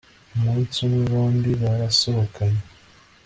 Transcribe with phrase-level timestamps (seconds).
[0.35, 1.51] umunsi umwe bombi.
[1.61, 2.63] barasohokanye